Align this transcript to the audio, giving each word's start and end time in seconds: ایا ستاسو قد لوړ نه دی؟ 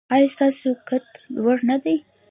ایا 0.15 0.27
ستاسو 0.35 0.67
قد 0.87 1.07
لوړ 1.41 1.57
نه 1.69 1.77
دی؟ 1.83 1.97